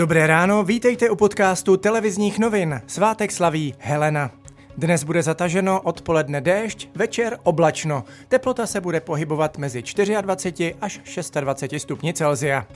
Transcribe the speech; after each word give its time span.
Dobré 0.00 0.26
ráno, 0.26 0.64
vítejte 0.64 1.10
u 1.10 1.16
podcastu 1.16 1.76
televizních 1.76 2.38
novin. 2.38 2.80
Svátek 2.86 3.32
slaví 3.32 3.74
Helena. 3.78 4.30
Dnes 4.76 5.04
bude 5.04 5.22
zataženo, 5.22 5.80
odpoledne 5.80 6.40
déšť, 6.40 6.88
večer 6.96 7.38
oblačno. 7.42 8.04
Teplota 8.28 8.66
se 8.66 8.80
bude 8.80 9.00
pohybovat 9.00 9.58
mezi 9.58 9.82
24 10.22 10.74
až 10.80 11.00
26 11.40 11.82
stupni 11.82 12.14
Celzia. 12.14 12.66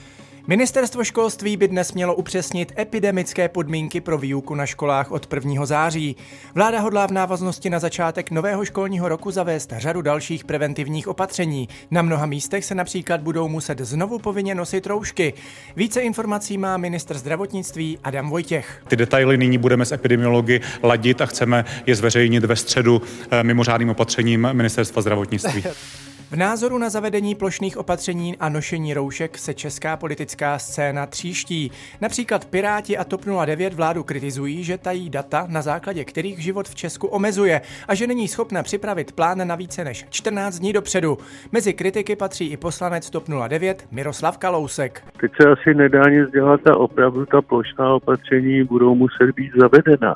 Ministerstvo 0.46 1.04
školství 1.04 1.56
by 1.56 1.69
dnes 1.69 1.92
mělo 1.92 2.15
upřesnit 2.15 2.72
epidemické 2.79 3.49
podmínky 3.49 4.01
pro 4.01 4.19
výuku 4.19 4.54
na 4.54 4.67
školách 4.67 5.10
od 5.10 5.33
1. 5.35 5.67
září. 5.67 6.17
Vláda 6.54 6.81
hodlá 6.81 7.06
v 7.06 7.10
návaznosti 7.10 7.71
na 7.71 7.78
začátek 7.78 8.31
nového 8.31 8.65
školního 8.65 9.09
roku 9.09 9.31
zavést 9.31 9.72
řadu 9.77 10.03
dalších 10.03 10.45
preventivních 10.45 11.09
opatření. 11.09 11.69
Na 11.91 12.03
mnoha 12.03 12.27
místech 12.27 12.65
se 12.65 12.74
například 12.74 13.21
budou 13.21 13.49
muset 13.49 13.81
znovu 13.81 14.19
povinně 14.19 14.54
nosit 14.54 14.87
roušky. 14.87 15.35
Více 15.77 16.01
informací 16.01 16.59
má 16.59 16.76
ministr 16.76 17.18
zdravotnictví 17.18 17.98
Adam 18.04 18.30
Vojtěch. 18.30 18.82
Ty 18.88 18.96
detaily 18.96 19.38
nyní 19.38 19.59
budeme 19.59 19.84
s 19.84 19.92
epidemiology 19.92 20.60
ladit 20.82 21.20
a 21.20 21.26
chceme 21.26 21.65
je 21.87 21.95
zveřejnit 21.95 22.45
ve 22.45 22.56
středu 22.56 23.02
eh, 23.30 23.42
mimořádným 23.42 23.90
opatřením 23.90 24.48
ministerstva 24.52 25.02
zdravotnictví. 25.02 25.65
V 26.34 26.37
názoru 26.37 26.79
na 26.79 26.91
zavedení 26.91 27.34
plošných 27.34 27.77
opatření 27.77 28.37
a 28.37 28.48
nošení 28.48 28.95
roušek 28.95 29.38
se 29.38 29.55
česká 29.55 29.97
politická 29.97 30.59
scéna 30.59 31.07
tříští. 31.07 31.70
Například 32.01 32.45
Piráti 32.45 32.98
a 32.98 33.05
TOP 33.05 33.20
09 33.45 33.74
vládu 33.74 34.02
kritizují, 34.02 34.65
že 34.65 34.79
tají 34.79 35.10
data, 35.10 35.47
na 35.51 35.62
základě 35.62 36.05
kterých 36.05 36.38
život 36.38 36.69
v 36.69 36.74
Česku 36.74 37.07
omezuje 37.07 37.60
a 37.88 37.95
že 37.95 38.07
není 38.07 38.29
schopna 38.29 38.62
připravit 38.62 39.12
plán 39.12 39.48
na 39.48 39.55
více 39.55 39.84
než 39.84 40.07
14 40.10 40.59
dní 40.59 40.73
dopředu. 40.73 41.19
Mezi 41.52 41.73
kritiky 41.73 42.16
patří 42.16 42.46
i 42.46 42.57
poslanec 42.57 43.10
TOP 43.10 43.24
09 43.48 43.87
Miroslav 43.91 44.38
Kalousek. 44.38 45.02
Teď 45.21 45.32
se 45.41 45.48
asi 45.48 45.74
nedá 45.74 46.02
nic 46.10 46.30
dělat 46.30 46.66
a 46.66 46.77
opravdu 46.77 47.27
ta 47.27 47.43
plošná 47.43 47.95
opatření 47.95 48.65
budou 48.65 48.95
muset 48.95 49.30
být 49.37 49.52
zavedena. 49.60 50.15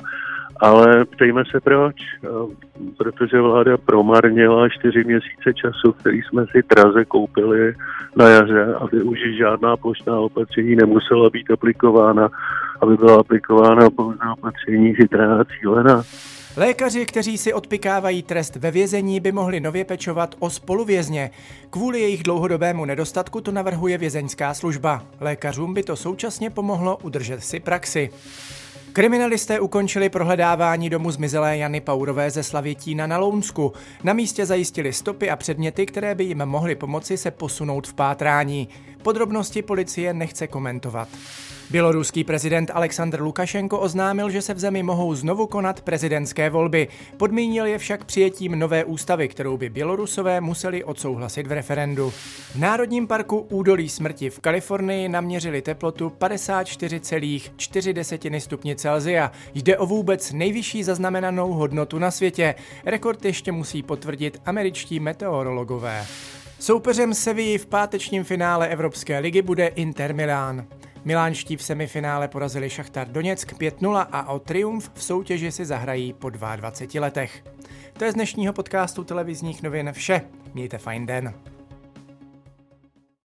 Ale 0.59 1.05
ptejme 1.05 1.43
se 1.51 1.59
proč, 1.59 1.95
eh, 2.23 2.27
protože 2.97 3.41
vláda 3.41 3.77
promarnila 3.77 4.69
čtyři 4.69 5.03
měsíce 5.03 5.53
času, 5.53 5.91
který 5.91 6.21
jsme 6.21 6.45
si 6.51 6.63
Traze 6.63 7.05
koupili 7.05 7.73
na 8.15 8.27
jaře, 8.27 8.75
aby 8.75 9.01
už 9.01 9.19
žádná 9.37 9.77
plošná 9.77 10.19
opatření 10.19 10.75
nemusela 10.75 11.29
být 11.29 11.51
aplikována, 11.51 12.29
aby 12.81 12.97
byla 12.97 13.19
aplikována 13.19 13.89
pouze 13.89 14.19
opatření 14.37 14.93
chytrá 14.95 15.39
a 15.39 15.43
cílená. 15.43 16.03
Lékaři, 16.57 17.05
kteří 17.05 17.37
si 17.37 17.53
odpikávají 17.53 18.23
trest 18.23 18.55
ve 18.55 18.71
vězení, 18.71 19.19
by 19.19 19.31
mohli 19.31 19.59
nově 19.59 19.85
pečovat 19.85 20.35
o 20.39 20.49
spoluvězně. 20.49 21.31
Kvůli 21.69 21.99
jejich 21.99 22.23
dlouhodobému 22.23 22.85
nedostatku 22.85 23.41
to 23.41 23.51
navrhuje 23.51 23.97
vězeňská 23.97 24.53
služba. 24.53 25.03
Lékařům 25.19 25.73
by 25.73 25.83
to 25.83 25.95
současně 25.95 26.49
pomohlo 26.49 26.97
udržet 26.97 27.43
si 27.43 27.59
praxi. 27.59 28.09
Kriminalisté 28.93 29.59
ukončili 29.59 30.09
prohledávání 30.09 30.89
domu 30.89 31.11
zmizelé 31.11 31.57
Jany 31.57 31.81
Paurové 31.81 32.31
ze 32.31 32.43
Slavětína 32.43 33.07
na 33.07 33.17
Lounsku. 33.17 33.73
Na 34.03 34.13
místě 34.13 34.45
zajistili 34.45 34.93
stopy 34.93 35.29
a 35.29 35.35
předměty, 35.35 35.85
které 35.85 36.15
by 36.15 36.23
jim 36.23 36.45
mohly 36.45 36.75
pomoci 36.75 37.17
se 37.17 37.31
posunout 37.31 37.87
v 37.87 37.93
pátrání. 37.93 38.69
Podrobnosti 39.01 39.61
policie 39.61 40.13
nechce 40.13 40.47
komentovat. 40.47 41.07
Běloruský 41.71 42.23
prezident 42.23 42.71
Aleksandr 42.73 43.21
Lukašenko 43.21 43.79
oznámil, 43.79 44.29
že 44.29 44.41
se 44.41 44.53
v 44.53 44.59
zemi 44.59 44.83
mohou 44.83 45.15
znovu 45.15 45.47
konat 45.47 45.81
prezidentské 45.81 46.49
volby. 46.49 46.87
Podmínil 47.17 47.65
je 47.65 47.77
však 47.77 48.05
přijetím 48.05 48.59
nové 48.59 48.83
ústavy, 48.83 49.27
kterou 49.27 49.57
by 49.57 49.69
Bělorusové 49.69 50.41
museli 50.41 50.83
odsouhlasit 50.83 51.47
v 51.47 51.51
referendu. 51.51 52.09
V 52.09 52.55
Národním 52.55 53.07
parku 53.07 53.39
Údolí 53.39 53.89
smrti 53.89 54.29
v 54.29 54.39
Kalifornii 54.39 55.09
naměřili 55.09 55.61
teplotu 55.61 56.11
54,4 56.19 58.39
stupně 58.39 58.75
Celzia. 58.75 59.31
Jde 59.53 59.77
o 59.77 59.85
vůbec 59.85 60.31
nejvyšší 60.31 60.83
zaznamenanou 60.83 61.53
hodnotu 61.53 61.99
na 61.99 62.11
světě. 62.11 62.55
Rekord 62.85 63.25
ještě 63.25 63.51
musí 63.51 63.83
potvrdit 63.83 64.41
američtí 64.45 64.99
meteorologové. 64.99 66.05
Soupeřem 66.59 67.13
Sevilly 67.13 67.57
v 67.57 67.65
pátečním 67.65 68.23
finále 68.23 68.67
Evropské 68.67 69.19
ligy 69.19 69.41
bude 69.41 69.67
Inter 69.67 70.15
Milán. 70.15 70.65
Milánští 71.05 71.57
v 71.57 71.63
semifinále 71.63 72.27
porazili 72.27 72.69
Šachtar 72.69 73.07
Doněck 73.07 73.53
5-0 73.53 74.07
a 74.11 74.29
o 74.33 74.39
triumf 74.39 74.91
v 74.93 75.03
soutěži 75.03 75.51
si 75.51 75.65
zahrají 75.65 76.13
po 76.13 76.29
22 76.29 77.01
letech. 77.01 77.43
To 77.93 78.05
je 78.05 78.11
z 78.11 78.15
dnešního 78.15 78.53
podcastu 78.53 79.03
televizních 79.03 79.63
novin 79.63 79.91
vše. 79.93 80.21
Mějte 80.53 80.77
fajn 80.77 81.05
den. 81.05 81.33